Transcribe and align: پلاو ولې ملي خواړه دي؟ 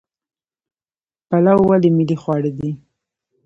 پلاو 1.27 1.61
ولې 1.69 1.89
ملي 1.97 2.17
خواړه 2.21 2.51
دي؟ 2.57 2.69